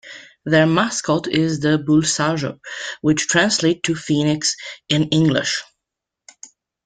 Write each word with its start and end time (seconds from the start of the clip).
Their 0.45 0.65
mascot 0.65 1.27
is 1.27 1.59
the 1.59 1.77
Bulsajo, 1.77 2.59
which 3.01 3.27
translates 3.27 3.81
to 3.83 3.93
"Phoenix" 3.93 4.55
in 4.89 5.07
English. 5.09 5.61